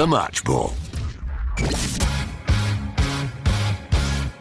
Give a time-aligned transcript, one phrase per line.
[0.00, 0.72] The Match Ball.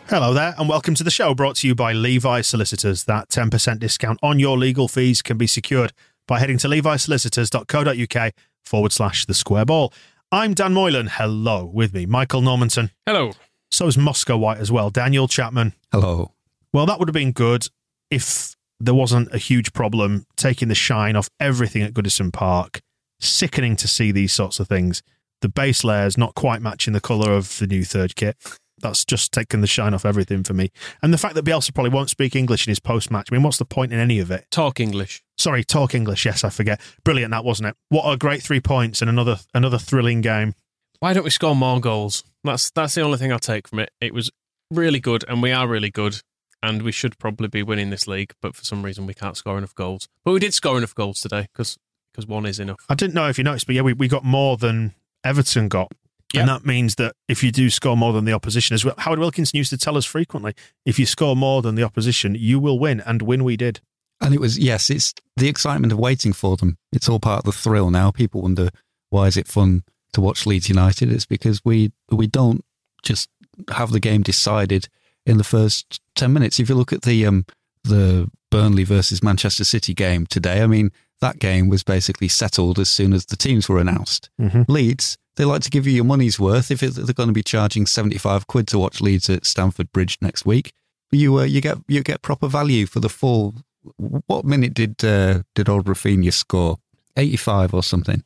[0.07, 3.03] Hello there, and welcome to the show brought to you by Levi Solicitors.
[3.03, 5.91] That 10% discount on your legal fees can be secured
[6.29, 9.91] by heading to levisolicitors.co.uk forward slash the square ball.
[10.31, 11.07] I'm Dan Moylan.
[11.07, 12.91] Hello, with me, Michael Normanton.
[13.05, 13.33] Hello.
[13.69, 14.89] So is Moscow White as well.
[14.89, 15.73] Daniel Chapman.
[15.91, 16.31] Hello.
[16.71, 17.67] Well, that would have been good
[18.09, 22.79] if there wasn't a huge problem taking the shine off everything at Goodison Park.
[23.19, 25.03] Sickening to see these sorts of things.
[25.41, 28.37] The base layers not quite matching the colour of the new third kit.
[28.81, 30.71] That's just taken the shine off everything for me.
[31.01, 33.27] And the fact that Bielsa probably won't speak English in his post match.
[33.31, 34.45] I mean, what's the point in any of it?
[34.51, 35.21] Talk English.
[35.37, 36.25] Sorry, talk English.
[36.25, 36.79] Yes, I forget.
[37.03, 37.75] Brilliant, that wasn't it?
[37.89, 40.55] What a great three points and another another thrilling game.
[40.99, 42.23] Why don't we score more goals?
[42.43, 43.91] That's that's the only thing I'll take from it.
[44.01, 44.31] It was
[44.71, 46.21] really good, and we are really good,
[46.61, 48.33] and we should probably be winning this league.
[48.41, 50.07] But for some reason, we can't score enough goals.
[50.23, 51.77] But we did score enough goals today because
[52.11, 52.79] because one is enough.
[52.89, 55.91] I didn't know if you noticed, but yeah, we, we got more than Everton got.
[56.33, 56.41] Yep.
[56.41, 59.17] And that means that if you do score more than the opposition, as well, Howard
[59.17, 60.53] Wilkinson used to tell us frequently,
[60.85, 63.01] if you score more than the opposition, you will win.
[63.01, 63.81] And win we did.
[64.21, 66.77] And it was, yes, it's the excitement of waiting for them.
[66.91, 68.11] It's all part of the thrill now.
[68.11, 68.69] People wonder
[69.09, 69.83] why is it fun
[70.13, 71.11] to watch Leeds United?
[71.11, 72.63] It's because we we don't
[73.01, 73.29] just
[73.71, 74.87] have the game decided
[75.25, 76.59] in the first 10 minutes.
[76.59, 77.45] If you look at the um
[77.83, 80.91] the Burnley versus Manchester City game today, I mean,
[81.21, 84.29] that game was basically settled as soon as the teams were announced.
[84.39, 84.63] Mm-hmm.
[84.71, 86.71] Leeds, they like to give you your money's worth.
[86.71, 90.17] If it, they're going to be charging 75 quid to watch Leeds at Stamford Bridge
[90.21, 90.73] next week,
[91.11, 93.55] you uh, you get you get proper value for the full.
[93.97, 96.77] What minute did uh, did old Raphinha score?
[97.17, 98.23] 85 or something.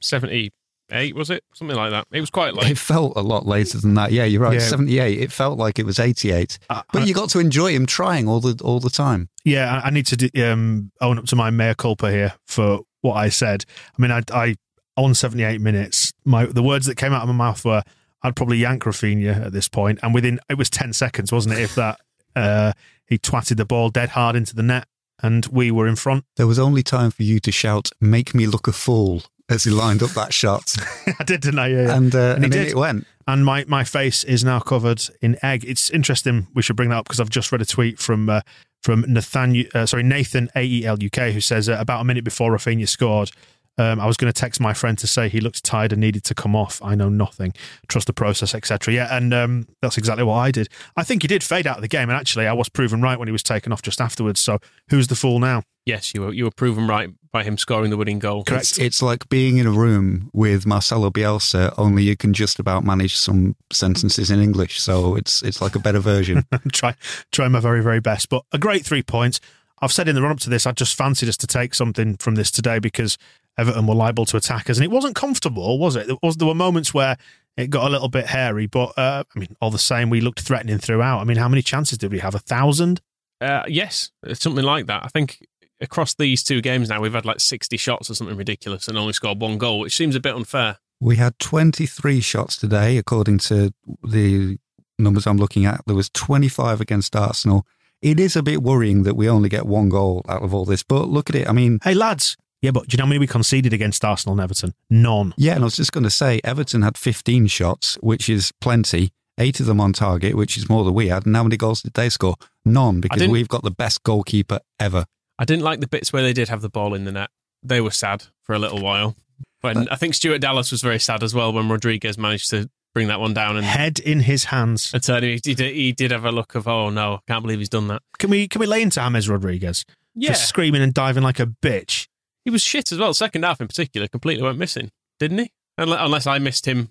[0.90, 1.44] Seventy-eight was it?
[1.54, 2.08] Something like that.
[2.12, 2.72] It was quite late.
[2.72, 4.12] It felt a lot later than that.
[4.12, 4.54] Yeah, you're right.
[4.54, 4.60] Yeah.
[4.60, 5.20] 78.
[5.20, 6.60] It felt like it was 88.
[6.70, 9.30] I- but I- you got to enjoy him trying all the all the time.
[9.46, 12.82] Yeah, I I need to do- um, own up to my mea culpa here for
[13.02, 13.66] what I said.
[13.98, 14.56] I mean, I, I
[14.96, 17.84] on 78 minutes, my the words that came out of my mouth were,
[18.22, 21.62] I'd probably yank Raphinha at this point, and within it was 10 seconds, wasn't it?
[21.62, 22.00] If that
[22.36, 22.74] uh,
[23.08, 24.88] he twatted the ball dead hard into the net,
[25.22, 26.26] and we were in front.
[26.38, 29.72] There was only time for you to shout, "Make me look a fool." As he
[29.72, 30.74] lined up that shot,
[31.20, 31.68] I did, didn't I?
[31.68, 31.98] Yeah, yeah.
[31.98, 33.06] and, uh, And he and it went.
[33.28, 35.66] and my, my face is now covered in egg.
[35.68, 36.48] It's interesting.
[36.56, 38.42] We should bring that up because I've just read a tweet from uh,
[38.84, 42.04] from Nathan, uh, sorry Nathan A E L U K, who says uh, about a
[42.04, 43.32] minute before Raphinha scored,
[43.78, 46.24] um, I was going to text my friend to say he looked tired and needed
[46.26, 46.82] to come off.
[46.84, 47.54] I know nothing.
[47.88, 48.94] Trust the process, etc.
[48.94, 50.70] Yeah, and um, that's exactly what I did.
[50.96, 53.18] I think he did fade out of the game, and actually, I was proven right
[53.18, 54.42] when he was taken off just afterwards.
[54.42, 55.64] So who's the fool now?
[55.86, 58.44] Yes, you were you were proven right by him scoring the winning goal.
[58.44, 58.64] Correct.
[58.64, 62.84] It's, it's like being in a room with Marcelo Bielsa, only you can just about
[62.86, 64.80] manage some sentences in English.
[64.80, 66.46] So it's it's like a better version.
[66.72, 66.96] try
[67.32, 68.30] try my very very best.
[68.30, 69.42] But a great three points.
[69.82, 72.16] I've said in the run up to this, I just fancied us to take something
[72.16, 73.18] from this today because
[73.58, 76.08] Everton were liable to attack us, and it wasn't comfortable, was it?
[76.08, 77.18] There was there were moments where
[77.58, 80.42] it got a little bit hairy, but uh, I mean, all the same, we looked
[80.42, 81.20] threatening throughout.
[81.20, 82.34] I mean, how many chances did we have?
[82.36, 83.02] A thousand?
[83.42, 85.04] Uh, yes, something like that.
[85.04, 85.46] I think
[85.82, 89.14] across these two games now, we've had like sixty shots or something ridiculous and only
[89.14, 90.78] scored one goal, which seems a bit unfair.
[91.00, 93.74] we had 23 shots today, according to
[94.04, 94.58] the
[94.98, 95.82] numbers I'm looking at.
[95.86, 97.68] There was 25 against Arsenal.
[98.02, 100.84] It is a bit worrying that we only get one goal out of all this.
[100.84, 101.48] But look at it.
[101.50, 104.34] I mean, Hey lads, yeah, but do you know how many we conceded against Arsenal
[104.34, 104.74] and Everton?
[104.90, 105.36] None.
[105.38, 109.12] yeah, and I was just going to say Everton had 15 shots, which is plenty.
[109.38, 111.26] Eight of them on target, which is more than we had.
[111.26, 112.36] And how many goals did they score?
[112.66, 115.06] None, because we've got the best goalkeeper ever.
[115.38, 117.30] I didn't like the bits where they did have the ball in the net.
[117.64, 119.16] They were sad for a little while.
[119.62, 123.08] But I think Stuart Dallas was very sad as well when Rodriguez managed to bring
[123.08, 124.92] that one down and Head in his hands.
[124.94, 125.24] and turn.
[125.24, 128.02] He did, he did have a look of, oh no, can't believe he's done that.
[128.20, 129.84] Can we can we lay into James Rodriguez
[130.16, 130.30] Yeah.
[130.34, 132.08] for screaming and diving like a bitch?
[132.46, 133.14] He was shit as well.
[133.14, 135.52] Second half in particular, completely went missing, didn't he?
[135.78, 136.90] Unless I missed him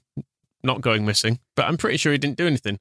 [0.64, 2.78] not going missing, but I'm pretty sure he didn't do anything.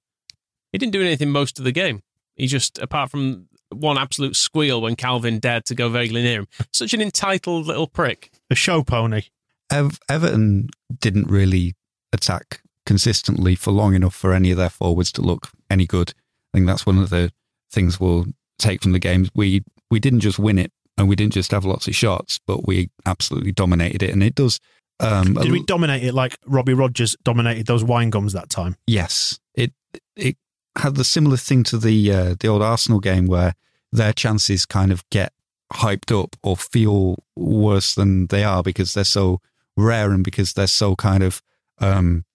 [0.71, 2.01] He didn't do anything most of the game.
[2.35, 6.47] He just, apart from one absolute squeal when Kalvin dared to go vaguely near him,
[6.71, 8.31] such an entitled little prick.
[8.49, 9.23] A show pony.
[9.71, 10.69] Ev- Everton
[10.99, 11.75] didn't really
[12.13, 16.13] attack consistently for long enough for any of their forwards to look any good.
[16.53, 17.31] I think that's one of the
[17.71, 18.25] things we'll
[18.59, 19.29] take from the game.
[19.35, 20.71] We we didn't just win it
[21.01, 24.11] and we didn't just have lots of shots, but we absolutely dominated it.
[24.11, 24.59] And it does.
[24.99, 28.75] Um, Did we dominate it like Robbie Rogers dominated those wine gums that time?
[28.85, 29.73] Yes, it
[30.15, 30.37] it
[30.77, 33.55] had the similar thing to the uh, the old Arsenal game where
[33.91, 35.33] their chances kind of get
[35.73, 39.41] hyped up or feel worse than they are because they're so
[39.75, 41.41] rare and because they're so kind of
[41.79, 42.25] um,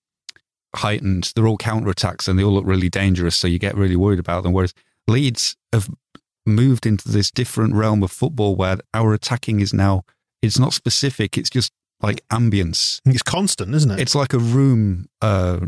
[0.74, 1.32] heightened.
[1.36, 4.18] They're all counter attacks and they all look really dangerous, so you get really worried
[4.18, 4.52] about them.
[4.52, 4.74] Whereas
[5.06, 5.88] Leeds have
[6.46, 10.02] moved into this different realm of football where our attacking is now
[10.42, 13.00] it's not specific; it's just like ambience.
[13.04, 14.00] It's constant, isn't it?
[14.00, 15.60] It's like a room uh,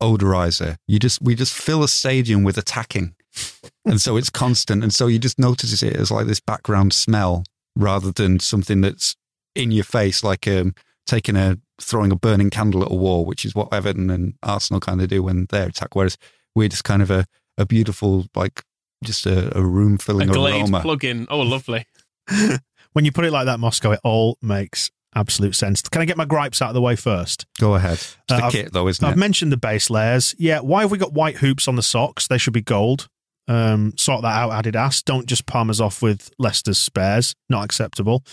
[0.00, 0.76] odorizer.
[0.86, 3.14] You just we just fill a stadium with attacking,
[3.84, 7.44] and so it's constant, and so you just notice it as like this background smell
[7.76, 9.16] rather than something that's
[9.54, 10.74] in your face, like um,
[11.06, 14.80] taking a throwing a burning candle at a wall, which is what Everton and Arsenal
[14.80, 15.94] kind of do when they attack.
[15.94, 16.16] Whereas
[16.54, 17.26] we're just kind of a,
[17.58, 18.62] a beautiful like
[19.04, 20.80] just a, a room A filling Glade aroma.
[20.80, 21.26] plug-in.
[21.30, 21.86] Oh, lovely.
[22.92, 25.82] when you put it like that, Moscow, it all makes absolute sense.
[25.82, 27.46] Can I get my gripes out of the way first?
[27.58, 27.94] Go ahead.
[27.94, 29.18] It's the Uh, I've- kit though, isn't I've it?
[29.18, 30.34] mentioned the base layers.
[30.38, 32.26] Yeah, why have we got white hoops on the socks?
[32.26, 33.08] They should be gold.
[33.48, 35.04] Um, sort that out, Added Adidas.
[35.04, 37.34] Don't just palm us off with Leicester's spares.
[37.48, 38.24] Not acceptable.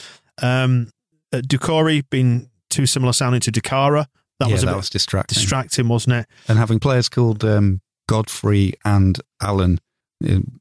[0.41, 0.89] Um,
[1.31, 4.07] uh, Doucouré being too similar sounding to Dacourt.
[4.39, 5.35] That yeah, was a that bit was distracting.
[5.35, 6.25] distracting, wasn't it?
[6.47, 9.79] and having players called um, Godfrey and Allen,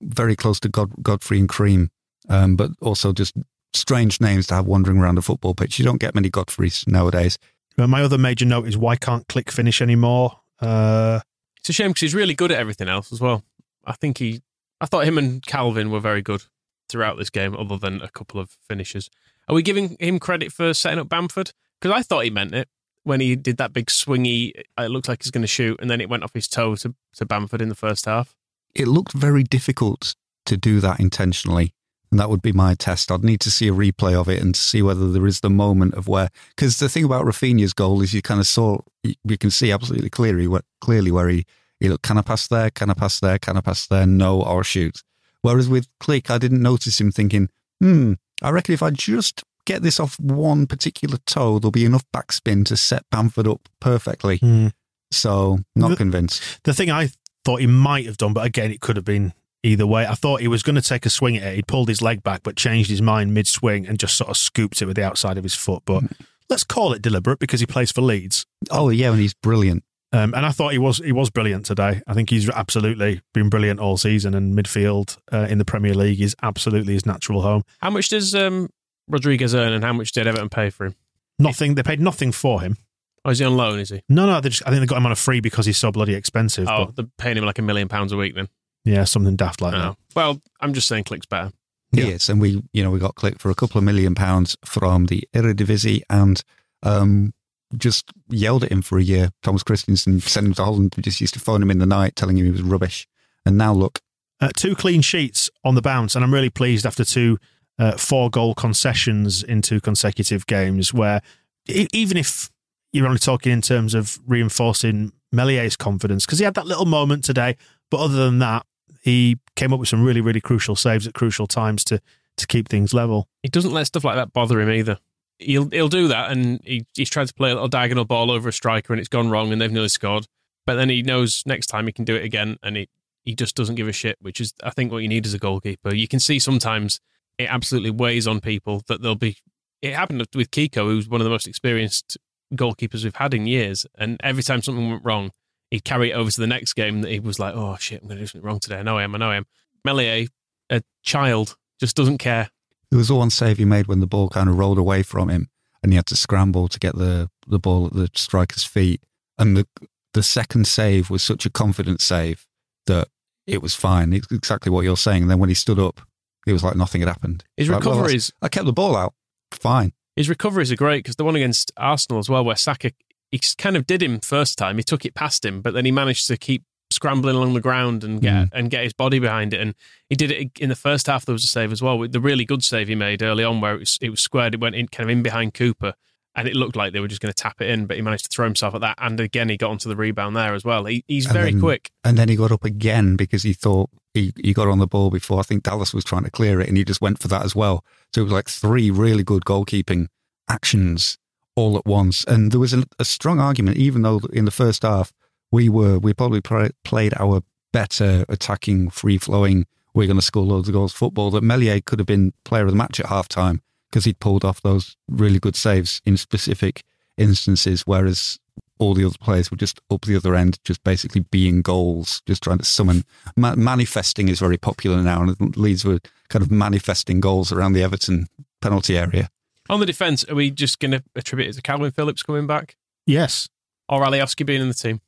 [0.01, 1.91] very close to God, Godfrey and Cream,
[2.29, 3.35] um, but also just
[3.75, 5.79] strange names to have wandering around a football pitch.
[5.79, 7.39] You don't get many Godfreys nowadays.
[7.77, 10.41] But my other major note is why can't Klich finish anymore?
[10.61, 11.21] Uh,
[11.59, 13.43] It's a shame because he's really good at everything else as well.
[13.85, 14.43] I think he,
[14.81, 16.45] I thought him and Kalvin were very good
[16.89, 19.09] throughout this game, other than a couple of finishes.
[19.49, 21.53] Are we giving him credit for setting up Bamford?
[21.81, 22.69] Because I thought he meant it
[23.05, 24.53] when he did that big swingy.
[24.79, 26.95] It looked like he's going to shoot, and then it went off his toe to,
[27.15, 28.37] to Bamford in the first half.
[28.75, 30.15] It looked very difficult
[30.47, 31.75] to do that intentionally.
[32.11, 33.11] And that would be my test.
[33.11, 35.95] I'd need to see a replay of it and see whether there is the moment
[35.95, 36.29] of where.
[36.55, 40.11] Because the thing about Raphinha's goal is you kind of saw, you can see absolutely
[40.11, 41.47] clearly where, clearly where he,
[41.81, 42.69] he looked, can I pass there?
[42.71, 43.39] Can I pass there?
[43.39, 44.07] Can I pass there?
[44.07, 45.03] No, or shoot.
[45.41, 47.49] Whereas with Klich, I didn't notice him thinking,
[47.81, 52.05] hmm, I reckon if I just get this off one particular toe, there'll be enough
[52.15, 54.37] backspin to set Bamford up perfectly.
[54.37, 54.69] Hmm.
[55.11, 56.43] So, not The- convinced.
[56.65, 57.11] the thing I
[57.45, 60.07] thought he might have done, but again, it could have been either way.
[60.07, 61.57] I thought he was going to take a swing at it.
[61.57, 64.37] He'd pulled his leg back, but changed his mind mid swing and just sort of
[64.37, 65.83] scooped it with the outside of his foot.
[65.85, 66.05] But
[66.49, 68.47] let's call it deliberate because he plays for Leeds.
[68.71, 69.85] Oh, yeah, and he's brilliant.
[70.15, 72.03] Um, and I thought he was he was brilliant today.
[72.07, 74.35] I think he's absolutely been brilliant all season.
[74.35, 77.63] And midfield uh, in the Premier League is absolutely his natural home.
[77.81, 78.69] How much does um,
[79.09, 80.97] Rodriguez earn, and how much did Everton pay for him?
[81.39, 81.77] Nothing.
[81.77, 82.77] They paid nothing for him.
[83.25, 83.79] Oh, is he on loan?
[83.79, 84.03] Is he?
[84.09, 84.41] No, no.
[84.41, 86.67] They just, I think they got him on a free because he's so bloody expensive.
[86.69, 88.49] Oh, But they're paying him like a million pounds a week then.
[88.85, 89.79] yeah, something daft like Oh.
[89.79, 89.97] that.
[90.17, 91.53] Well, I'm just saying, Klich's better.
[91.93, 92.09] He Yeah.
[92.15, 95.07] is, and we, you know, we got clicked for a couple of million pounds from
[95.07, 96.43] the Eredivisie, and
[96.83, 97.33] um,
[97.77, 99.31] just yelled at him for a year.
[99.43, 100.95] Thomas Christiansen sent him to Holland.
[100.97, 103.07] We just used to phone him in the night, telling him he was rubbish.
[103.47, 104.01] And now look,
[104.41, 107.39] Uh, two clean sheets on the bounce, and I'm really pleased after two
[107.79, 110.93] uh, four goal concessions in two consecutive games.
[110.93, 111.21] Where
[111.69, 112.51] e- even if
[112.93, 117.25] you're only talking in terms of reinforcing Meslier's confidence, because he had that little moment
[117.25, 117.57] today,
[117.91, 118.67] but other than that,
[119.03, 122.01] he came up with some really really crucial saves at crucial times to
[122.37, 123.29] to keep things level.
[123.43, 124.99] He doesn't let stuff like that bother him either.
[125.39, 128.49] He'll he'll do that, and he, he's tried to play a little diagonal ball over
[128.49, 130.27] a striker, and it's gone wrong, and they've nearly scored.
[130.67, 132.89] But then he knows next time he can do it again, and he
[133.25, 135.39] he just doesn't give a shit, which is I think what you need as a
[135.39, 135.95] goalkeeper.
[135.95, 137.01] You can see sometimes
[137.39, 139.37] it absolutely weighs on people that they'll be.
[139.81, 142.17] It happened with Kiko, who's one of the most experienced
[142.55, 145.31] goalkeepers we've had in years, and every time something went wrong,
[145.71, 147.03] he'd carry it over to the next game.
[147.03, 148.77] That he was like, "Oh shit, I'm going to do something wrong today.
[148.79, 149.15] I know I am.
[149.15, 149.47] I know I am."
[149.85, 150.27] Meslier,
[150.71, 152.49] a child, just doesn't care.
[152.91, 155.49] there was one save he made when the ball kind of rolled away from him,
[155.83, 159.03] and he had to scramble to get the, the ball at the striker's feet.
[159.39, 159.67] And the
[160.15, 162.47] the second save was such a confident save
[162.87, 163.09] that
[163.47, 164.13] it was fine.
[164.13, 165.23] It's exactly what you're saying.
[165.23, 166.01] And then when he stood up,
[166.47, 167.45] it was like nothing had happened.
[167.57, 169.15] His Like, well, recoveries- I kept the ball out.
[169.53, 169.93] Fine.
[170.17, 172.93] His recoveries are great because the one against Arsenal as well, where Saka
[173.31, 174.77] he kind of did him first time.
[174.77, 178.05] He took it past him, but then he managed to keep scrambling along the ground
[178.05, 178.49] and get mm.
[178.53, 179.61] and get his body behind it.
[179.61, 179.75] And
[180.11, 181.25] he did it in the first half.
[181.25, 181.99] There was a save as well.
[181.99, 184.55] with The really good save he made early on, where it was, it was squared.
[184.55, 185.95] It went in kind of in behind Cooper,
[186.37, 187.87] and it looked like they were just going to tap it in.
[187.87, 190.37] But he managed to throw himself at that, and again he got onto the rebound
[190.37, 190.85] there as well.
[190.85, 191.91] He, he's And very then- quick.
[192.05, 195.11] And then he got up again because he thought he, he got on the ball
[195.11, 197.45] before I think Dallas was trying to clear it and he just went for that
[197.45, 197.85] as well.
[198.15, 200.09] So it was like three really good goalkeeping
[200.49, 201.19] actions
[201.55, 202.25] all at once.
[202.25, 205.13] And there was a, a strong argument, even though in the first half
[205.51, 207.43] we were, we probably pla- played our
[207.73, 211.99] better attacking, free flowing, we're going to score loads of goals football, that Meslier could
[211.99, 215.39] have been player of the match at half time because he'd pulled off those really
[215.39, 216.83] good saves in specific
[217.19, 218.39] instances, whereas
[218.83, 222.43] all the other players were just up the other end, just basically being goals, just
[222.43, 223.05] trying to summon.
[223.37, 227.83] Ma- manifesting is very popular now, and Leeds were kind of manifesting goals around the
[227.83, 228.27] Everton
[228.61, 229.31] penalty area.
[229.71, 232.77] On the defence, are we just going to attribute it to Kalvin Phillips coming back
[233.07, 233.49] Yes,
[233.89, 235.01] or Alioski being in the team?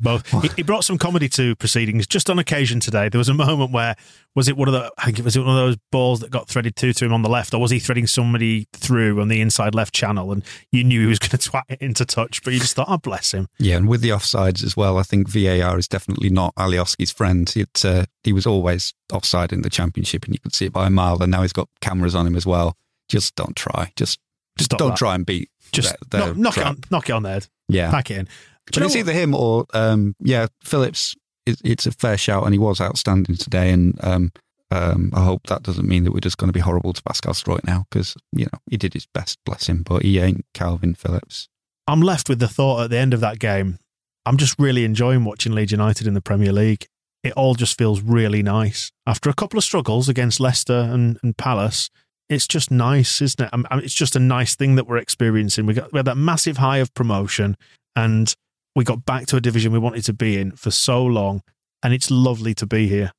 [0.00, 0.26] Both.
[0.42, 2.06] He, he brought some comedy to proceedings.
[2.06, 3.96] Just on occasion today, there was a moment where
[4.34, 6.48] was it one of the I think it was one of those balls that got
[6.48, 9.40] threaded to to him on the left, or was he threading somebody through on the
[9.40, 12.52] inside left channel, and you knew he was going to twat it into touch, but
[12.52, 13.48] you just thought, oh bless him.
[13.58, 17.52] Yeah, and with the offsides as well, I think VAR is definitely not Alioski's friend.
[17.56, 20.86] It, uh, he was always offside in the championship, and you could see it by
[20.86, 21.22] a mile.
[21.22, 22.76] And now he's got cameras on him as well.
[23.08, 23.92] Just don't try.
[23.96, 24.18] Just
[24.58, 24.96] just don't that.
[24.98, 25.50] try and beat.
[25.72, 27.40] Just their- their knock, knock it on, knock it on there.
[27.68, 28.28] Yeah, pack it in.
[28.66, 31.14] But it's either him or um, yeah, Phillips.
[31.46, 33.70] It, it's a fair shout, and he was outstanding today.
[33.70, 34.32] And um,
[34.70, 37.34] um, I hope that doesn't mean that we're just going to be horrible to Pascal
[37.34, 39.82] Struijk now, because you know he did his best, bless him.
[39.82, 41.48] But he ain't Kalvin Phillips.
[41.86, 43.78] I'm left with the thought at the end of that game.
[44.26, 46.86] I'm just really enjoying watching Leeds United in the Premier League.
[47.22, 48.90] It all just feels really nice.
[49.06, 51.90] After a couple of struggles against Leicester and, and Palace,
[52.28, 53.50] it's just nice, isn't it?
[53.52, 55.66] I mean, it's just a nice thing that we're experiencing.
[55.66, 57.56] We got we had that massive high of promotion,
[57.94, 58.34] and
[58.74, 61.42] we got back to a division we wanted to be in for so long,
[61.82, 63.12] and it's lovely to be here.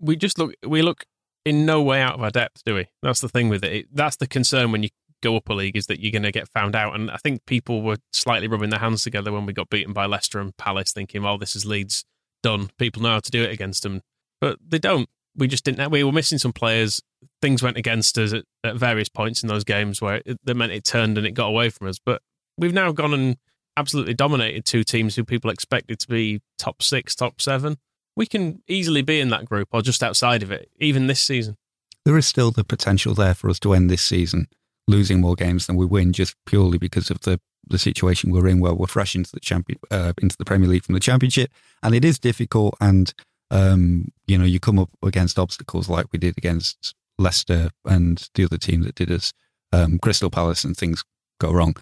[0.00, 1.04] we just look we look
[1.44, 2.86] in no way out of our depth, do we?
[3.02, 3.72] That's the thing with it.
[3.72, 4.88] It- That's the concern when you
[5.22, 6.94] go up a league is that you're going to get found out.
[6.96, 10.06] And I think people were slightly rubbing their hands together when we got beaten by
[10.06, 12.04] Leicester and Palace, thinking, "Oh, this is Leeds
[12.42, 14.02] done." People know how to do it against them,
[14.40, 15.08] but they don't.
[15.36, 15.90] We just didn't.
[15.90, 17.00] We were missing some players.
[17.40, 20.72] Things went against us at, at various points in those games where it, that meant
[20.72, 21.98] it turned and it got away from us.
[22.04, 22.20] But
[22.58, 23.36] we've now gone and
[23.76, 27.78] absolutely dominated two teams who people expected to be top six, top seven.
[28.16, 31.56] We can easily be in that group or just outside of it, even this season.
[32.04, 34.48] There is still the potential there for us to end this season
[34.88, 38.58] losing more games than we win, just purely because of the the situation we're in,
[38.58, 41.50] where we're fresh into the champion uh, into the Premier League from the Championship,
[41.82, 42.74] and it is difficult.
[42.80, 43.14] And
[43.50, 48.44] um, you know, you come up against obstacles like we did against Leicester and the
[48.44, 49.32] other team that did us,
[49.72, 51.04] um, Crystal Palace, and things
[51.40, 51.74] go wrong.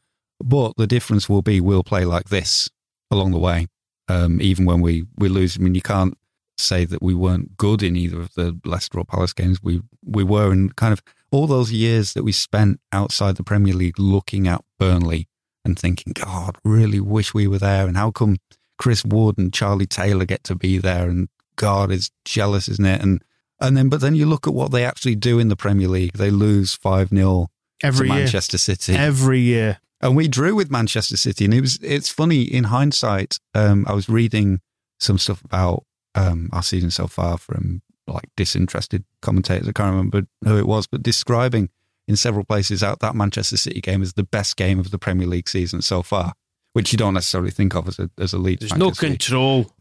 [0.43, 2.69] But the difference will be we'll play like this
[3.11, 3.67] along the way,
[4.09, 5.57] um, even when we we lose.
[5.59, 6.17] I mean, you can't
[6.59, 9.63] say that we weren't good in either of the Leicester or Palace games.
[9.63, 13.75] We we were, and kind of all those years that we spent outside the Premier
[13.75, 15.29] League looking at Burnley
[15.65, 17.87] and thinking, God, really wish we were there.
[17.87, 18.39] And how come
[18.79, 21.09] Chris Wood and Charlie Taylor get to be there?
[21.09, 23.03] And God is jealous, isn't it?
[23.03, 23.23] And
[23.61, 26.15] and then, but then you look at what they actually do in the Premier League.
[26.15, 27.49] They lose five 0
[27.83, 28.23] Every to year.
[28.23, 29.79] Manchester City Every year.
[30.00, 33.38] And we drew with Manchester City, and it was it's funny in hindsight.
[33.54, 34.61] Um, I was reading
[34.99, 39.69] some stuff about um, our season so far from like disinterested commentators.
[39.69, 41.69] I can't remember who it was, but describing
[42.09, 45.26] in several places out that Manchester City game as the best game of the Premier
[45.28, 46.33] League season so far,
[46.73, 48.61] which you don't necessarily think of as a as a lead.
[48.61, 49.73] There's no control.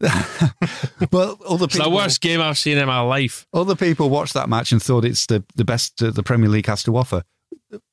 [1.10, 3.46] But other It's the worst game I've seen in my life.
[3.52, 6.82] other people watched that match and thought it's the, the best the Premier League has
[6.84, 7.22] to offer.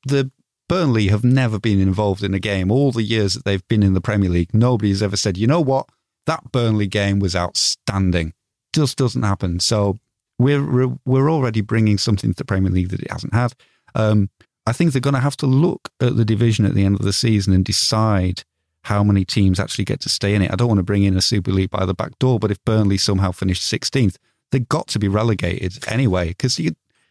[0.05, 0.29] The
[0.67, 2.71] Burnley have never been involved in a game.
[2.71, 5.47] All the years that they've been in the Premier League, nobody has ever said, you
[5.47, 5.87] know what,
[6.25, 8.33] that Burnley game was outstanding.
[8.73, 9.59] Just doesn't happen.
[9.59, 9.97] So
[10.37, 13.53] we're we're already bringing something to the Premier League that it hasn't had.
[13.95, 14.29] Um,
[14.65, 17.05] I think they're going to have to look at the division at the end of
[17.05, 18.43] the season and decide
[18.83, 20.51] how many teams actually get to stay in it.
[20.51, 22.63] I don't want to bring in a Super League by the back door, but if
[22.65, 24.17] Burnley somehow finished 16th,
[24.51, 26.59] they've got to be relegated anyway because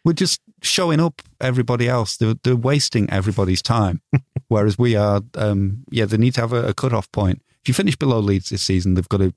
[0.07, 2.15] we're just showing up everybody else.
[2.15, 4.01] They're, they're wasting everybody's time.
[4.47, 7.41] Whereas we are, um, yeah, they need to have a, a cut-off point.
[7.61, 9.33] If you finish below Leeds this season, they've got to,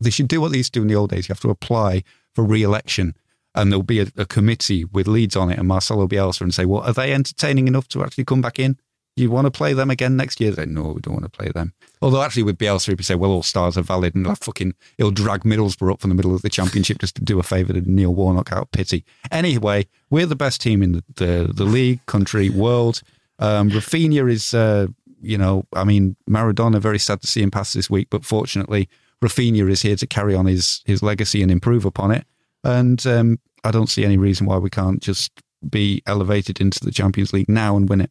[0.00, 1.28] they should do what they used to do in the old days.
[1.28, 2.04] You have to apply
[2.34, 3.14] for re-election
[3.54, 6.64] and there'll be a, a committee with Leeds on it and Marcelo Bielsa and say,
[6.64, 8.78] well, are they entertaining enough to actually come back in?
[9.16, 10.52] You want to play them again next year?
[10.66, 11.72] No, we don't want to play them.
[12.02, 15.12] Although actually with Bielsa, he'd say, well, all stars are valid, and like fucking, he'll
[15.12, 17.80] drag Middlesbrough up from the middle of the championship just to do a favour to
[17.80, 19.04] Neil Warnock out of pity.
[19.30, 23.02] Anyway, we're the best team in the the, the league, country, world.
[23.38, 24.88] Um, Raphinha is, uh,
[25.22, 26.80] you know, I mean, Maradona.
[26.80, 28.88] Very sad to see him pass this week, but fortunately,
[29.22, 32.26] Raphinha is here to carry on his his legacy and improve upon it.
[32.64, 35.30] And um, I don't see any reason why we can't just
[35.70, 38.10] be elevated into the Champions League now and win it.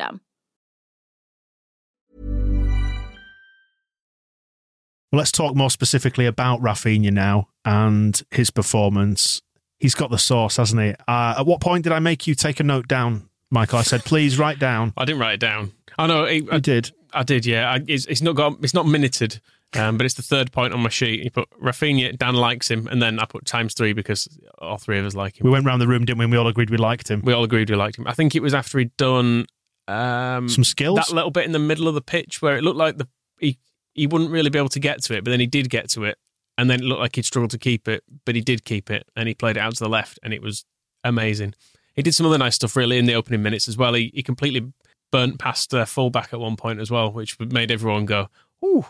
[5.11, 9.41] Well, let's talk more specifically about Raphinha now and his performance.
[9.77, 10.93] He's got the sauce, hasn't he?
[11.07, 13.79] Uh, at what point did I make you take a note down, Michael?
[13.79, 14.93] I said, please write down.
[14.95, 15.73] I didn't write it down.
[15.97, 16.91] I know it, You did.
[17.13, 17.69] I did, yeah.
[17.69, 19.41] I, it's, it's not got it's not minuted,
[19.73, 21.23] um, but it's the third point on my sheet.
[21.23, 24.97] You put Raphinha, Dan likes him, and then I put times three because all three
[24.97, 25.43] of us like him.
[25.43, 26.25] We went round the room, didn't we?
[26.25, 27.21] And we all agreed we liked him.
[27.25, 28.07] We all agreed we liked him.
[28.07, 29.45] I think it was after he'd done
[29.91, 30.97] um, Some skills?
[30.97, 33.07] That little bit in the middle of the pitch where it looked like the
[33.39, 33.57] he
[33.93, 36.03] he wouldn't really be able to get to it, but then he did get to
[36.05, 36.17] it,
[36.57, 39.07] and then it looked like he'd struggled to keep it, but he did keep it,
[39.15, 40.65] and he played it out to the left, and it was
[41.03, 41.53] amazing.
[41.95, 43.93] He did some other nice stuff really in the opening minutes as well.
[43.93, 44.71] He he completely
[45.11, 48.29] burnt past uh, fullback at one point as well, which made everyone go,
[48.63, 48.85] "Ooh,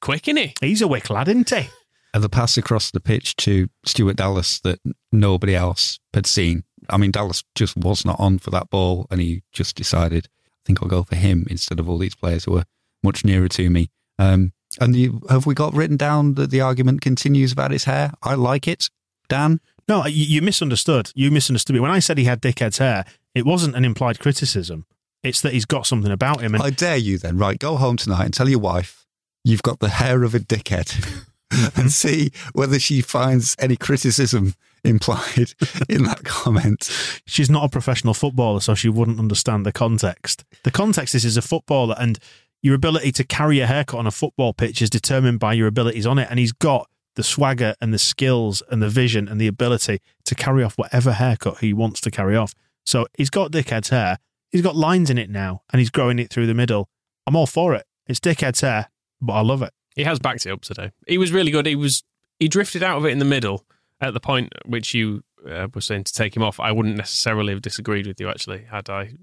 [0.00, 1.68] quick, isn't he?" He's a wick lad, isn't he?
[2.12, 4.78] And the pass across the pitch to Stuart Dallas that
[5.10, 6.62] nobody else had seen.
[6.88, 10.60] I mean, Dallas just was not on for that ball, and he just decided, I
[10.66, 12.64] think I'll go for him instead of all these players who were
[13.02, 13.90] much nearer to me.
[14.18, 18.12] Um, and you, have we got written down that the argument continues about his hair?
[18.22, 18.88] I like it.
[19.28, 19.60] Dan?
[19.88, 21.12] No, you, you misunderstood.
[21.14, 21.80] You misunderstood me.
[21.80, 24.86] When I said he had dickhead's hair, it wasn't an implied criticism.
[25.22, 26.54] It's that he's got something about him.
[26.54, 27.58] And I dare you then, right?
[27.58, 29.06] Go home tonight and tell your wife
[29.44, 31.24] you've got the hair of a dickhead
[31.76, 35.54] and see whether she finds any criticism implied
[35.88, 36.90] in that comment.
[37.26, 40.44] she's not a professional footballer, so she wouldn't understand the context.
[40.62, 42.18] The context is he's a footballer, and
[42.62, 46.06] your ability to carry a haircut on a football pitch is determined by your abilities
[46.06, 46.28] on it.
[46.30, 50.34] And he's got the swagger and the skills and the vision and the ability to
[50.34, 52.54] carry off whatever haircut he wants to carry off.
[52.86, 54.18] So he's got dickhead's hair.
[54.50, 56.88] He's got lines in it now, and he's growing it through the middle.
[57.26, 57.86] I'm all for it.
[58.06, 58.88] It's dickhead's hair,
[59.20, 59.72] but I love it.
[59.94, 60.90] He has backed it up today.
[61.06, 61.66] He was really good.
[61.66, 62.02] He was
[62.38, 63.64] he drifted out of it in the middle
[64.00, 66.58] at the point which you uh, were saying to take him off.
[66.58, 69.14] I wouldn't necessarily have disagreed with you actually had I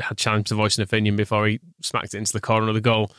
[0.00, 2.80] had chance to voice an opinion before he smacked it into the corner of the
[2.80, 3.10] goal.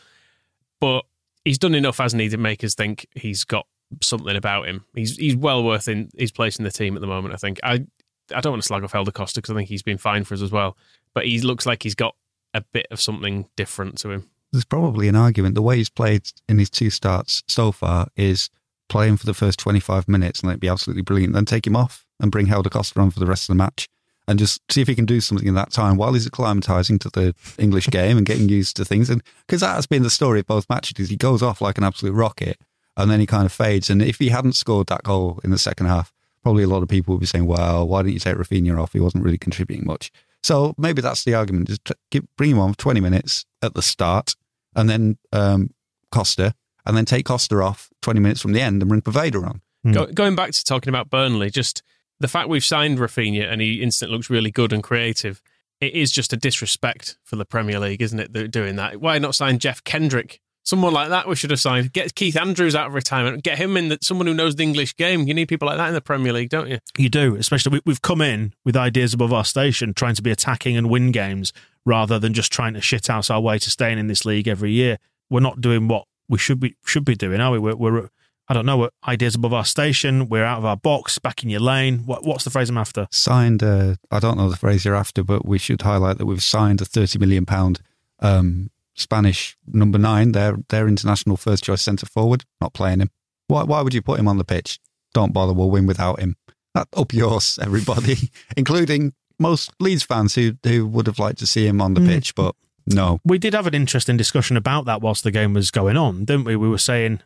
[0.80, 1.06] But
[1.44, 3.66] he's done enough, hasn't he, to make us think he's got
[4.02, 4.86] something about him.
[4.94, 7.34] He's he's well worth in his place in the team at the moment.
[7.34, 7.86] I think I
[8.34, 10.36] I don't want to slag off Helder Costa because I think he's been fine for
[10.36, 10.78] us as well.
[11.14, 12.16] But he looks like he's got
[12.54, 14.30] a bit of something different to him.
[14.52, 15.56] There's probably an argument.
[15.56, 18.50] The way he's played in his two starts so far is
[18.88, 21.34] play him for the first 25 minutes and it'd be absolutely brilliant.
[21.34, 23.88] Then take him off and bring Helder Costa on for the rest of the match
[24.28, 27.10] and just see if he can do something in that time while he's acclimatizing to
[27.10, 29.10] the English game and getting used to things.
[29.10, 31.84] And because that has been the story of both matches, he goes off like an
[31.84, 32.60] absolute rocket
[32.98, 33.90] and then he kind of fades.
[33.90, 36.12] And if he hadn't scored that goal in the second half,
[36.44, 38.94] probably a lot of people would be saying, well, why didn't you take Raphinha off?
[38.94, 40.12] He wasn't really contributing much.
[40.44, 41.68] So maybe that's the argument.
[41.68, 44.36] Just t- keep, bring him on for 20 minutes at the start
[44.76, 45.72] and then um,
[46.12, 46.54] Costa
[46.86, 49.62] and then take Costa off 20 minutes from the end and bring Poveda on.
[49.94, 51.84] Go, going back to talking about Burnley, just
[52.20, 55.42] the fact we've signed Raphinha and he instantly looks really good and creative.
[55.80, 58.52] it is just a disrespect for the Premier League, isn't it?
[58.52, 59.00] Doing that.
[59.00, 60.42] Why not sign Jeff Hendrick?
[60.64, 61.94] Someone like that we should have signed.
[61.94, 63.44] Get Keith Andrews out of retirement.
[63.44, 63.90] Get him in.
[63.90, 65.28] That someone who knows the English game.
[65.28, 66.80] You need people like that in the Premier League, don't you?
[66.98, 70.32] You do, especially we, we've come in with ideas above our station, trying to be
[70.32, 71.54] attacking and win games
[71.86, 74.72] rather than just trying to shit house our way to staying in this league every
[74.72, 74.98] year.
[75.30, 77.60] We're not doing what we should be should be doing, are we?
[77.60, 78.10] We're, we're
[78.50, 80.28] I don't know, we're ideas above our station.
[80.28, 82.00] We're out of our box, back in your lane.
[82.00, 83.08] What, what's the phrase I'm after?
[83.12, 86.42] Signed, uh, I don't know the phrase you're after, but we should highlight that we've
[86.42, 87.80] signed a 30 million pound
[88.22, 92.46] um, Spanish number nine, their their international first choice centre forward.
[92.62, 93.10] Not playing him.
[93.48, 94.80] Why why would you put him on the pitch?
[95.14, 95.54] Don't bother.
[95.54, 96.36] We'll win without him.
[96.76, 98.16] That up yours, everybody,
[98.58, 102.08] including most Leeds fans who who would have liked to see him on the Mm.
[102.08, 103.20] pitch, but no.
[103.24, 106.46] We did have an interesting discussion about that whilst the game was going on, didn't
[106.46, 106.56] we?
[106.56, 107.22] We were saying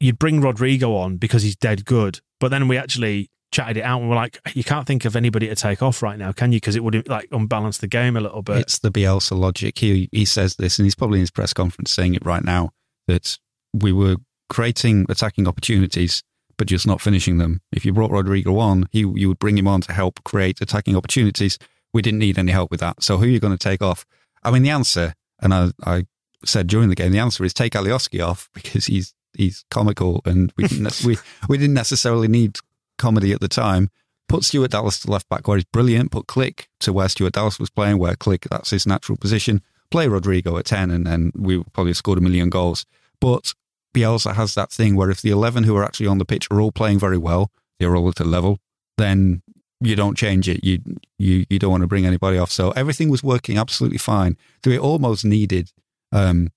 [0.00, 4.00] you'd bring Rodrigo on because he's dead good, but then we actually chatted it out
[4.00, 6.58] and we're like, you can't think of anybody to take off right now, can you?
[6.58, 8.58] Because it would like unbalance the game a little bit.
[8.58, 9.78] It's the Bielsa logic.
[9.78, 12.70] He he says this, and he's probably in his press conference saying it right now
[13.06, 13.38] that
[13.72, 14.16] we were
[14.50, 16.22] creating attacking opportunities,
[16.58, 17.62] but just not finishing them.
[17.72, 20.94] If you brought Rodrigo on, he you would bring him on to help create attacking
[20.94, 21.58] opportunities.
[21.94, 23.02] We didn't need any help with that.
[23.02, 24.04] So who are you going to take off?
[24.42, 26.04] I mean, the answer, and I, I
[26.44, 30.52] said during the game, the answer is take Alioski off because he's he's comical, and
[30.58, 31.16] we didn't we
[31.48, 32.58] we didn't necessarily need
[32.98, 33.90] comedy at the time.
[34.28, 36.10] Put Stuart Dallas to left back where he's brilliant.
[36.10, 39.62] Put Klich to where Stuart Dallas was playing, where Klich that's his natural position.
[39.90, 42.86] Play Rodrigo at ten, and then we probably scored a million goals.
[43.20, 43.54] But
[43.94, 46.60] Bielsa has that thing where if the eleven who are actually on the pitch are
[46.60, 48.58] all playing very well, they're all at a level,
[48.98, 49.42] then
[49.80, 50.64] you don't change it.
[50.64, 50.80] You
[51.18, 52.50] you you don't want to bring anybody off.
[52.50, 54.36] So everything was working absolutely fine.
[54.64, 55.70] So it almost needed
[56.12, 56.50] um,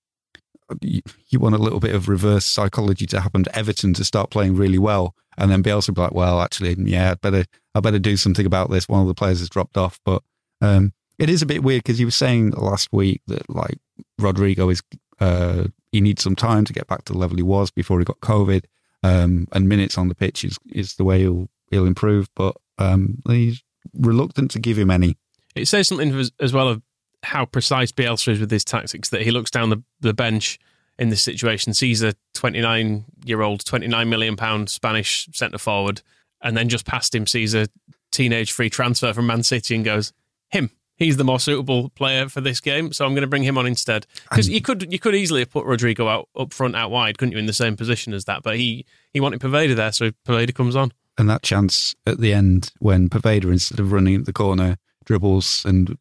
[0.80, 4.56] you, want a little bit of reverse psychology to happen to Everton to start playing
[4.56, 8.16] really well, and then Bielsa be like, "Well, actually, yeah, I'd better I better do
[8.16, 10.22] something about this." One of the players has dropped off, but
[10.60, 13.78] um, it is a bit weird because you were saying last week that like
[14.18, 14.82] Rodrigo is
[15.20, 18.04] uh, he needs some time to get back to the level he was before he
[18.04, 18.64] got COVID,
[19.02, 23.18] um, and minutes on the pitch is is the way he'll he'll improve, but um,
[23.26, 23.62] he's
[23.94, 25.16] reluctant to give him any.
[25.54, 26.82] It says something as well of
[27.22, 30.58] how precise Bielsa is with his tactics that he looks down the, the bench
[30.98, 36.02] in this situation, sees a 29 year old, 29 million pound Spanish centre forward,
[36.42, 37.68] and then just past him sees a
[38.12, 40.12] teenage free transfer from Man City and goes,
[40.50, 40.70] him.
[40.96, 43.66] He's the more suitable player for this game, so I'm going to bring him on
[43.66, 44.06] instead.
[44.28, 47.32] Because you could you could easily have put Rodrigo out up front, out wide, couldn't
[47.32, 48.42] you, in the same position as that?
[48.42, 50.92] But he he wanted Poveda there, so Poveda comes on.
[51.16, 55.64] and that chance at the end when Poveda, instead of running at the corner, dribbles.
[55.64, 55.96] And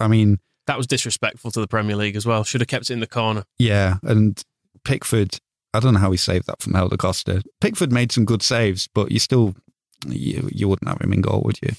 [0.00, 2.44] I mean, That was disrespectful to the Premier League as well.
[2.44, 3.44] Should have kept it in the corner.
[3.58, 3.96] yeah.
[4.02, 4.42] And
[4.84, 5.38] Pickford,
[5.74, 7.42] I don't know how he saved that from Helder Costa.
[7.60, 9.54] Pickford made some good saves, but you still,
[10.06, 11.70] you, you wouldn't have him in goal, would you?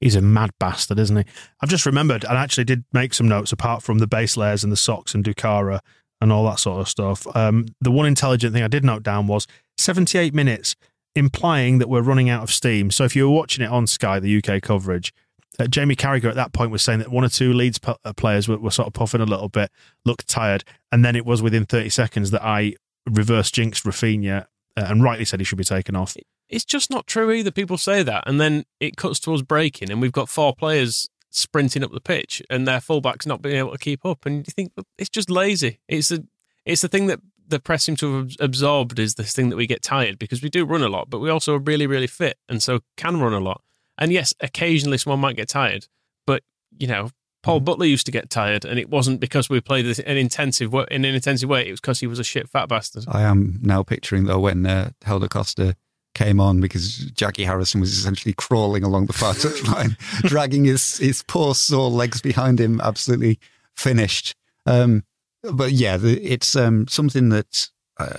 [0.00, 1.24] He's a mad bastard, isn't he?
[1.60, 4.72] I've just remembered, and actually did make some notes apart from the base layers and
[4.72, 5.80] the socks and Dukara
[6.20, 7.26] and all that sort of stuff.
[7.36, 9.46] Um, the one intelligent thing I did note down was
[9.76, 10.76] 78 minutes,
[11.14, 12.90] implying that we're running out of steam.
[12.90, 15.12] So if you were watching it on Sky, the UK coverage,
[15.58, 18.12] uh, Jamie Carragher at that point was saying that one or two Leeds pu- uh,
[18.12, 19.70] players were, were sort of puffing a little bit,
[20.04, 22.74] looked tired, and then it was within 30 seconds that I
[23.06, 26.16] reverse jinxed Raphinha uh, and rightly said he should be taken off.
[26.48, 27.50] It's just not true either.
[27.50, 31.84] People say that, and then it cuts towards breaking, and we've got four players sprinting
[31.84, 34.24] up the pitch, and their fullbacks not being able to keep up.
[34.24, 35.80] And you think "Well, it's just lazy.
[35.88, 36.24] It's a,
[36.64, 39.66] it's the thing that the press seem to have absorbed is this thing that we
[39.66, 42.38] get tired because we do run a lot, but we also are really, really fit,
[42.48, 43.62] and so can run a lot.
[43.98, 45.86] And yes, occasionally someone might get tired,
[46.26, 46.42] but
[46.78, 47.10] you know.
[47.44, 50.74] Paul Butler used to get tired, and it wasn't because we played this- an intensive
[50.90, 51.68] in an intensive way.
[51.68, 53.04] It was because he was a shit fat bastard.
[53.06, 55.76] I am now picturing though when uh, Helder Costa
[56.14, 59.96] came on because Jackie Harrison was essentially crawling along the far touchline,
[60.28, 63.38] dragging his his poor sore legs behind him, absolutely
[63.76, 64.34] finished.
[64.66, 65.04] Um,
[65.42, 68.16] but yeah, the, it's um, something that uh,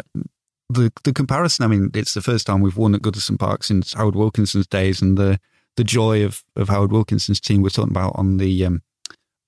[0.69, 1.65] the the comparison.
[1.65, 5.01] I mean, it's the first time we've won at Goodison Park since Howard Wilkinson's days,
[5.01, 5.39] and the
[5.79, 8.83] the joy of of Howard Wilkinson's team we're talking about on the um,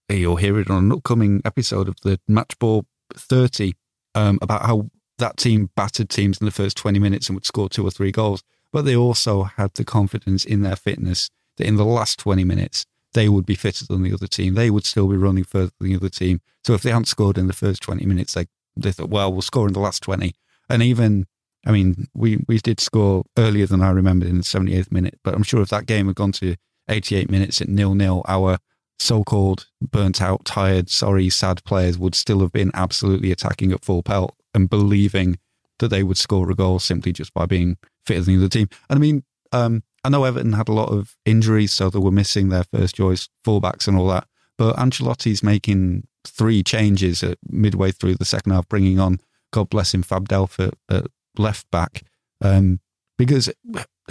[0.10, 3.74] you'll hear it on an upcoming episode of the Match Ball 30
[4.15, 7.67] um, about how that team battered teams in the first 20 minutes and would score
[7.67, 8.44] two or three goals.
[8.72, 12.86] But they also had the confidence in their fitness that in the last 20 minutes,
[13.13, 14.54] they would be fitter than the other team.
[14.54, 16.39] They would still be running further than the other team.
[16.63, 18.46] So if they hadn't scored in the first 20 minutes, they,
[18.78, 20.34] they thought, well, we'll score in the last 20.
[20.70, 21.28] And even,
[21.65, 25.36] I mean, we, we did score earlier than I remembered in the 78th minute, but
[25.36, 26.56] I'm sure if that game had gone to
[26.89, 28.58] 88 minutes at nil nil, our
[29.00, 34.04] so-called burnt out, tired, sorry, sad players would still have been absolutely attacking at full
[34.04, 35.38] pelt and believing
[35.80, 38.67] that they would score a goal simply just by being fitter than the other team.
[38.89, 42.12] And I mean, um, I know Everton had a lot of injuries, so they were
[42.12, 44.28] missing their first choice fullbacks and all that.
[44.58, 49.19] but Ancelotti's making three changes at midway through the second half, bringing on,
[49.52, 52.04] God bless him, Fab Delph at, left back.
[52.41, 52.80] Um,
[53.17, 53.52] because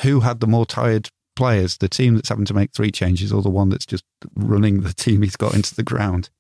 [0.03, 1.79] who had the more tired players?
[1.79, 4.05] The team that's having to make three changes or the one that's just
[4.35, 6.31] running the team he's got into the ground?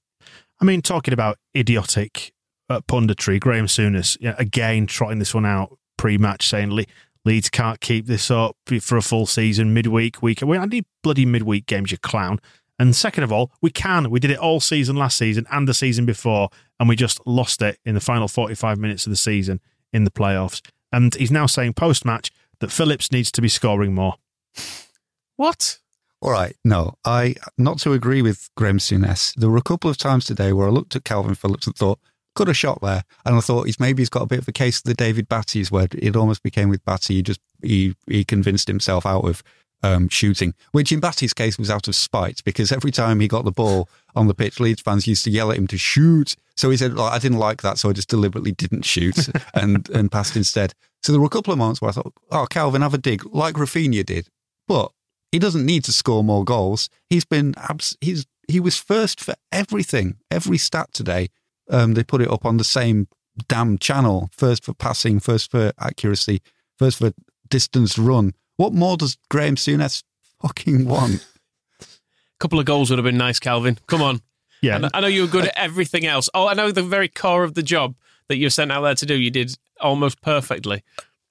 [0.61, 2.33] I mean, talking about idiotic
[2.69, 6.85] uh, punditry, Graham Souness, you know, again, trotting this one out pre match saying Le-
[7.25, 10.40] Leeds can't keep this up for a full season, midweek, week.
[10.43, 12.38] We need bloody midweek games, you clown.
[12.79, 14.09] And second of all, we can.
[14.11, 17.61] We did it all season last season and the season before, and we just lost
[17.61, 19.61] it in the final 45 minutes of the season
[19.92, 20.61] in the playoffs.
[20.92, 24.14] And he's now saying post match that Phillips needs to be scoring more.
[25.37, 25.79] What?
[26.20, 26.55] All right.
[26.64, 29.35] No, I not to agree with Graham Souness.
[29.35, 31.98] There were a couple of times today where I looked at Kalvin Phillips and thought,
[32.35, 33.05] could have shot there.
[33.24, 35.29] And I thought he's maybe he's got a bit of a case of the David
[35.29, 39.42] Batty's where it almost became with Batty, he just he he convinced himself out of
[39.83, 43.45] um, shooting, which in Batty's case was out of spite because every time he got
[43.45, 46.37] the ball on the pitch, Leeds fans used to yell at him to shoot.
[46.57, 50.12] So he said, I didn't like that, so I just deliberately didn't shoot and and
[50.12, 50.75] passed instead.
[51.03, 53.25] So there were a couple of moments where I thought, oh, Kalvin, have a dig,
[53.35, 54.29] like Raphinha did.
[54.69, 54.93] But
[55.33, 56.88] he doesn't need to score more goals.
[57.09, 61.29] He's been abs- he's he was first for everything, every stat today.
[61.69, 63.07] Um, they put it up on the same
[63.49, 64.29] damn channel.
[64.33, 66.43] First for passing, first for accuracy,
[66.79, 67.12] first for
[67.49, 68.35] distance run.
[68.61, 70.03] What more does Graham Souness
[70.42, 71.27] fucking want?
[71.81, 71.87] A
[72.38, 73.79] couple of goals would have been nice, Kalvin.
[73.87, 74.20] Come on.
[74.61, 74.75] Yeah.
[74.75, 76.29] I know, I know you were good uh, at everything else.
[76.35, 77.94] Oh, I know the very core of the job
[78.29, 80.85] that you're sent out there to do, you did almost perfectly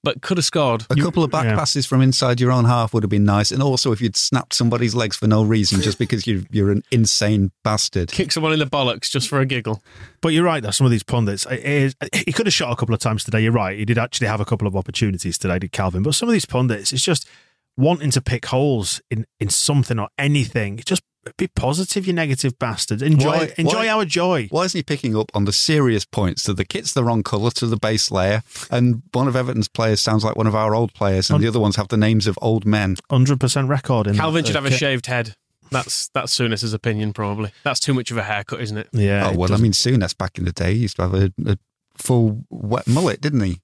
[0.04, 0.86] but could have scored.
[0.90, 1.56] A couple of back yeah.
[1.56, 3.52] passes from inside your own half would have been nice.
[3.52, 6.84] And also, if you'd snapped somebody's legs for no reason, just because you, you're an
[6.92, 8.12] insane bastard.
[8.12, 9.84] Kick someone in the bollocks just for a giggle.
[10.22, 10.72] But you're right, though.
[10.72, 13.42] Some of these pundits, is, he could have shot a couple of times today.
[13.42, 13.78] You're right.
[13.78, 16.04] He did actually have a couple of opportunities today, did Kalvin.
[16.04, 17.28] But some of these pundits, it's just
[17.78, 20.82] wanting to pick holes in, in something or anything.
[20.86, 21.04] Just
[21.38, 23.02] be positive, you negative bastard.
[23.02, 24.48] Enjoy why, enjoy why, our joy.
[24.50, 27.52] Why isn't he picking up on the serious points that the kit's the wrong colour
[27.52, 30.94] to the base layer and one of Everton's players sounds like one of our old
[30.94, 32.96] players and Un- the other ones have the names of old men?
[33.10, 34.08] 100% record.
[34.08, 35.36] In Kalvin should have a shaved head.
[35.72, 37.52] That's that's Souness's opinion, probably.
[37.64, 38.90] That's too much of a haircut, isn't it?
[38.92, 39.30] Yeah.
[39.32, 41.58] Oh, well, I mean, Souness back in the day used to have a, a
[41.96, 43.62] full wet mullet, didn't he?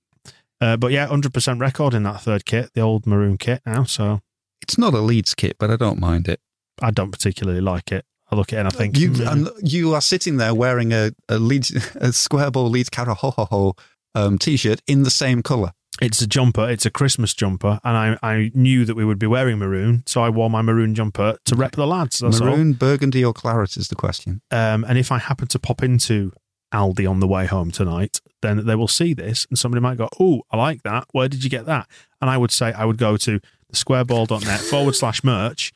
[0.62, 3.84] Uh, but yeah, 100% record in that third kit, the old maroon kit now.
[3.84, 4.22] So
[4.62, 6.40] It's not a Leeds kit, but I don't mind it.
[6.82, 8.06] I don't particularly like it.
[8.32, 9.32] I look at it and I think you mm.
[9.32, 13.32] and you are sitting there wearing a a, Leeds, a square ball Leeds ho ho
[13.32, 13.76] ho
[14.16, 15.74] um, t-shirt in the same colour.
[16.02, 16.70] It's a jumper.
[16.70, 20.22] It's a Christmas jumper, and I, I knew that we would be wearing maroon, so
[20.22, 22.22] I wore my maroon jumper to rep the lads.
[22.22, 22.74] maroon, all.
[22.74, 24.42] burgundy, or claret is the question.
[24.52, 26.34] Um, and if I happen to pop into
[26.74, 30.10] Aldi on the way home tonight, then they will see this, and somebody might go,
[30.20, 31.06] "Oh, I like that.
[31.14, 31.88] Where did you get that?"
[32.20, 35.72] And I would say I would go to the squareball.net forward slash merch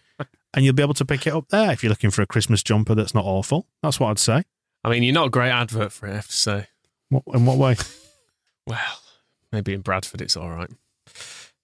[0.54, 2.64] and you'll be able to pick it up there if you're looking for a Christmas
[2.64, 3.68] jumper that's not awful.
[3.84, 4.44] That's what I'd say.
[4.84, 6.68] I mean, you're not a great advert for it, I have to say.
[7.10, 7.76] What, in what way?
[8.68, 9.00] well,
[9.52, 10.70] maybe in Bradford it's all right.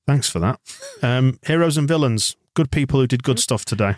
[0.07, 0.59] Thanks for that.
[1.01, 3.95] Um, heroes and villains, good people who did good stuff today.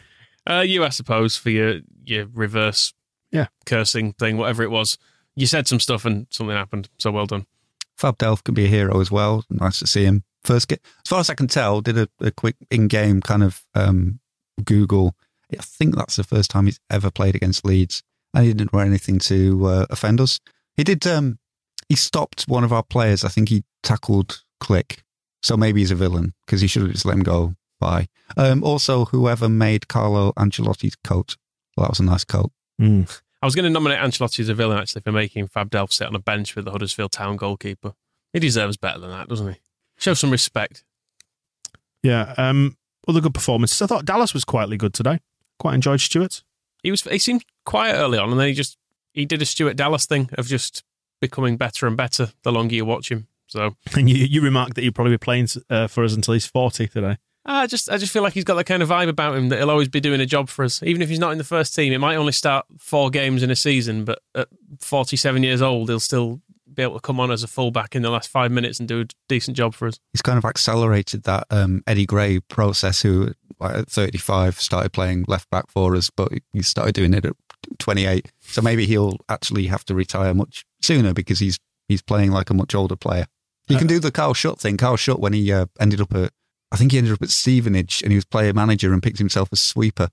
[0.49, 2.93] Uh, you, I suppose, for your your reverse
[3.31, 4.97] yeah cursing thing, whatever it was.
[5.35, 7.45] You said some stuff and something happened, so well done.
[7.97, 9.43] Fab Delph could be a hero as well.
[9.49, 10.23] Nice to see him.
[10.43, 13.63] First, get, as far as I can tell, did a, a quick in-game kind of
[13.75, 14.19] um,
[14.63, 15.15] Google.
[15.51, 18.85] I think that's the first time he's ever played against Leeds, and he didn't wear
[18.85, 20.39] anything to uh, offend us.
[20.75, 21.05] He did.
[21.07, 21.39] Um,
[21.89, 23.23] he stopped one of our players.
[23.23, 24.99] I think he tackled Klich.
[25.41, 28.07] so maybe he's a villain because he should have just let him go by.
[28.35, 31.37] Um, also, whoever made Carlo Ancelotti's coat,
[31.75, 32.51] well, that was a nice coat.
[32.81, 33.21] Mm.
[33.41, 36.07] I was going to nominate Ancelotti as a villain actually for making Fab Delph sit
[36.07, 37.93] on a bench with the Huddersfield Town goalkeeper.
[38.33, 39.59] He deserves better than that, doesn't he?
[39.97, 40.83] Show some respect.
[42.03, 42.33] Yeah.
[42.37, 43.81] Um, other good performances.
[43.81, 45.19] I thought Dallas was quietly good today.
[45.59, 46.43] Quite enjoyed Stuart.
[46.83, 47.01] He was.
[47.01, 48.77] He seemed quiet early on, and then he just
[49.13, 50.83] he did a Stuart Dallas thing of just
[51.19, 53.27] becoming better and better the longer you watch him.
[53.47, 56.45] So, and you, you remarked that he'd probably be playing uh, for us until he's
[56.45, 57.17] forty today.
[57.49, 59.57] I just I just feel like he's got that kind of vibe about him that
[59.57, 61.73] he'll always be doing a job for us, even if he's not in the first
[61.73, 61.93] team.
[61.93, 64.49] It might only start four games in a season, but at
[64.81, 66.41] forty-seven years old, he'll still
[66.77, 69.01] be able to come on as a fullback in the last five minutes and do
[69.01, 69.99] a decent job for us.
[70.13, 75.49] He's kind of accelerated that um, Eddie Gray process, who at 35 started playing left
[75.49, 77.33] back for us, but he started doing it at
[77.79, 78.31] 28.
[78.41, 82.53] So maybe he'll actually have to retire much sooner because he's he's playing like a
[82.53, 83.25] much older player.
[83.65, 84.77] He can uh, do the Carl Shutt thing.
[84.77, 86.31] Carl Shutt, when he uh, ended up at,
[86.71, 89.49] I think he ended up at Stevenage and he was player manager and picked himself
[89.51, 90.09] a sweeper.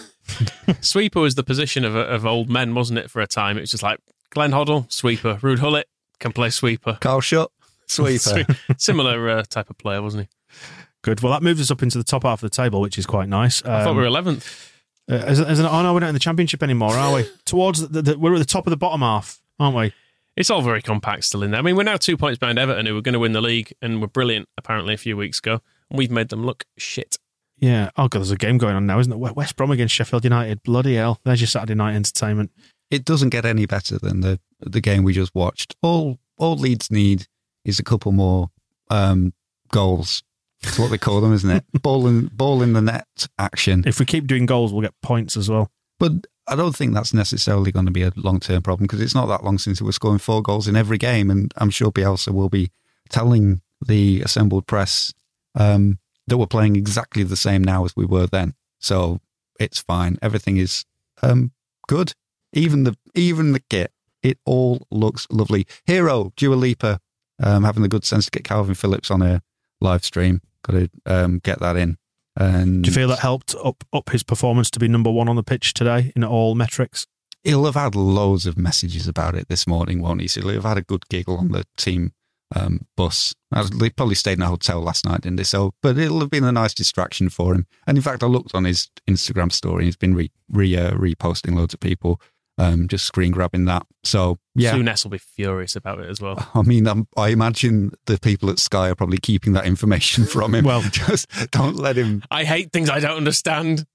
[0.80, 3.56] sweeper was the position of, of old men, wasn't it, for a time?
[3.56, 5.36] It was just like Glenn Hoddle, sweeper.
[5.36, 5.88] Ruud Gullit
[6.18, 6.98] can play sweeper.
[7.00, 7.50] Carl Shutt,
[7.86, 8.46] sweeper.
[8.78, 10.56] Similar uh, type of player, wasn't he?
[11.02, 11.20] Good.
[11.20, 13.28] Well, that moves us up into the top half of the table, which is quite
[13.28, 13.64] nice.
[13.64, 14.70] Um, I thought we were 11th.
[15.10, 17.28] Uh, as, as an, oh no, we're not in the championship anymore, are we?
[17.44, 19.92] Towards the, the, we're at the top of the bottom half, aren't we?
[20.36, 21.60] It's all very compact still in there.
[21.60, 23.72] I mean, we're now two points behind Everton, who were going to win the league
[23.82, 25.60] and were brilliant apparently a few weeks ago.
[25.90, 27.18] And we've made them look shit.
[27.58, 27.90] Yeah.
[27.96, 29.16] Oh god, there's a game going on now, isn't it?
[29.16, 30.62] West Brom against Sheffield United.
[30.64, 31.20] Bloody hell!
[31.24, 32.50] There's your Saturday night entertainment.
[32.90, 35.76] It doesn't get any better than the the game we just watched.
[35.82, 37.26] All all Leeds need
[37.64, 38.50] is a couple more
[38.90, 39.32] um,
[39.70, 40.22] goals.
[40.62, 41.64] That's what they call them, isn't it?
[41.82, 43.84] ball in ball in the net action.
[43.86, 45.70] If we keep doing goals, we'll get points as well.
[45.98, 49.14] But I don't think that's necessarily going to be a long term problem because it's
[49.14, 51.90] not that long since we were scoring four goals in every game, and I'm sure
[51.90, 52.70] Bielsa will be
[53.08, 55.12] telling the assembled press
[55.54, 58.54] um, that we're playing exactly the same now as we were then.
[58.78, 59.20] So
[59.60, 60.18] it's fine.
[60.22, 60.84] Everything is
[61.22, 61.52] um,
[61.86, 62.12] good.
[62.52, 63.92] Even the even the kit,
[64.24, 65.66] it all looks lovely.
[65.84, 66.98] Hero Dua Lipa
[67.42, 69.42] um, having the good sense to get Kalvin Phillips on a
[69.80, 70.40] live stream.
[70.62, 71.98] Got to um, get that in.
[72.36, 75.36] And Do you feel that helped up up his performance to be number one on
[75.36, 77.06] the pitch today in all metrics?
[77.44, 80.28] He'll have had loads of messages about it this morning, won't he?
[80.28, 82.12] So he'll have had a good giggle on the team
[82.56, 83.34] um, bus.
[83.78, 85.44] They probably stayed in a hotel last night, didn't they?
[85.44, 87.66] So, but it'll have been a nice distraction for him.
[87.86, 89.84] And in fact, I looked on his Instagram story.
[89.84, 92.20] He's been re, re uh, reposting loads of people
[92.58, 93.86] um, just screen grabbing that.
[94.04, 96.48] So yeah, Souness will be furious about it as well.
[96.54, 100.54] I mean, I'm, i imagine the people at Sky are probably keeping that information from
[100.54, 100.64] him.
[100.64, 102.22] well, just don't let him.
[102.30, 103.86] I hate things I don't understand.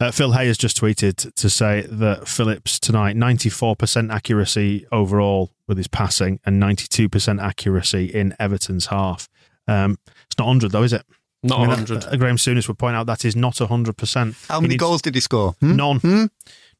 [0.00, 5.76] Uh, Phil Hay has just tweeted to say that Phillips tonight, 94% accuracy overall with
[5.76, 9.28] his passing and 92% accuracy in Everton's half.
[9.66, 11.04] Um, it's not 100 though, is it?
[11.42, 12.02] Not I mean, 100.
[12.02, 14.48] that- uh, Graham Souness would point out that is not 100%.
[14.48, 15.52] How many needs- goals did he score?
[15.60, 15.76] Hmm?
[15.76, 15.98] None.
[16.00, 16.24] Hmm?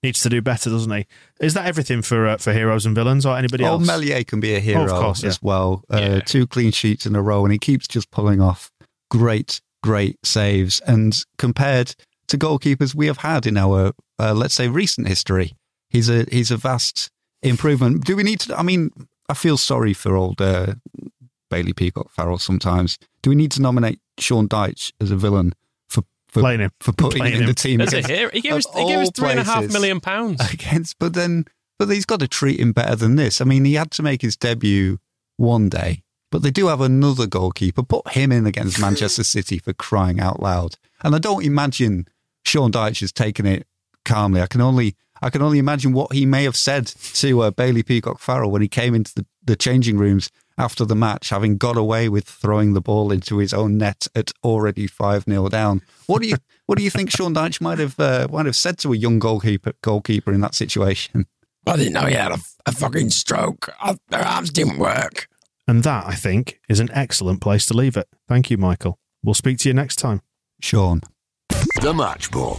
[0.02, 1.06] Needs to do better, doesn't he?
[1.40, 3.86] Is that everything for uh, for heroes and villains or anybody Oh, else?
[3.86, 5.28] Meslier can be a hero Oh, of course, yeah.
[5.28, 5.82] as well.
[5.92, 6.20] Uh, Yeah.
[6.20, 8.70] Two clean sheets in a row, and he keeps just pulling off
[9.10, 10.78] great, great saves.
[10.86, 11.96] And compared
[12.28, 15.54] to goalkeepers we have had in our, uh, let's say, recent history,
[15.90, 17.10] he's a he's a vast
[17.42, 18.04] improvement.
[18.04, 18.56] Do we need to?
[18.56, 18.90] I mean,
[19.28, 20.74] I feel sorry for old uh,
[21.50, 22.98] Bailey Peacock Farrell sometimes.
[23.22, 25.54] Do we need to nominate Sean Dyche as a villain
[26.38, 26.70] for for Playing him.
[26.80, 27.80] for putting Playing him in the team?
[27.80, 29.56] As a against- hero, he gave us, he gave us all three and a half
[29.58, 29.72] places?
[29.72, 30.52] million pounds.
[30.52, 31.44] against, but then,
[31.78, 33.40] but he's got to treat him better than this.
[33.40, 34.98] I mean, he had to make his debut
[35.36, 37.82] one day, but they do have another goalkeeper.
[37.82, 40.76] Put him in against Manchester City for crying out loud.
[41.02, 42.08] And I don't imagine
[42.44, 43.66] Sean Dyche has taken it
[44.04, 44.40] calmly.
[44.42, 47.82] I can only, I can only imagine what he may have said to uh, Bailey
[47.82, 51.76] Peacock Farrell when he came into the, the changing rooms after the match, having got
[51.76, 55.82] away with throwing the ball into his own net at already five 0 down.
[56.06, 58.78] What do you, what do you think Sean Dyche might have, uh, might have said
[58.78, 61.26] to a young goalkeeper, goalkeeper in that situation?
[61.66, 63.72] I didn't know he had a, a fucking stroke.
[63.80, 65.28] I, their arms didn't work.
[65.66, 68.08] And that, I think, is an excellent place to leave it.
[68.26, 68.98] Thank you, Michael.
[69.22, 70.22] We'll speak to you next time.
[70.60, 71.02] Sean.
[71.82, 72.58] The Match Ball.